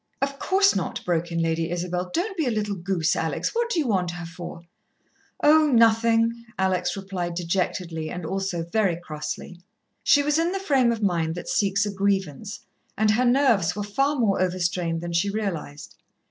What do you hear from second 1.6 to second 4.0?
Isabel. "Don't be a little goose, Alex. What do you